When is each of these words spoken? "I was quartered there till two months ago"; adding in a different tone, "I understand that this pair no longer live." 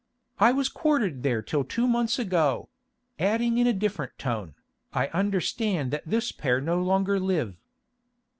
"I 0.39 0.51
was 0.51 0.67
quartered 0.67 1.21
there 1.21 1.43
till 1.43 1.63
two 1.63 1.85
months 1.87 2.17
ago"; 2.17 2.69
adding 3.19 3.59
in 3.59 3.67
a 3.67 3.71
different 3.71 4.17
tone, 4.17 4.55
"I 4.91 5.09
understand 5.09 5.91
that 5.91 6.07
this 6.07 6.31
pair 6.31 6.59
no 6.59 6.81
longer 6.81 7.19
live." 7.19 7.55